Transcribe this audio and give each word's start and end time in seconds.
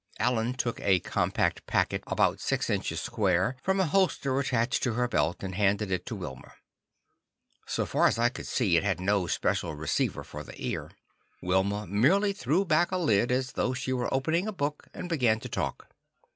Alan 0.17 0.53
took 0.55 0.79
a 0.79 0.99
compact 1.01 1.67
packet 1.67 2.03
about 2.07 2.39
six 2.39 2.71
inches 2.71 2.99
square 2.99 3.55
from 3.61 3.79
a 3.79 3.85
holster 3.85 4.39
attached 4.39 4.81
to 4.81 4.93
her 4.93 5.07
belt 5.07 5.43
and 5.43 5.53
handed 5.53 5.91
it 5.91 6.07
to 6.07 6.15
Wilma. 6.15 6.53
So 7.67 7.85
far 7.85 8.07
as 8.07 8.17
I 8.17 8.29
could 8.29 8.47
see, 8.47 8.77
it 8.77 8.83
had 8.83 8.99
no 8.99 9.27
special 9.27 9.75
receiver 9.75 10.23
for 10.23 10.43
the 10.43 10.59
ear. 10.59 10.89
Wilma 11.39 11.85
merely 11.85 12.33
threw 12.33 12.65
back 12.65 12.91
a 12.91 12.97
lid, 12.97 13.31
as 13.31 13.51
though 13.51 13.75
she 13.75 13.93
were 13.93 14.11
opening 14.11 14.47
a 14.47 14.51
book, 14.51 14.87
and 14.91 15.07
began 15.07 15.39
to 15.41 15.49
talk. 15.49 15.87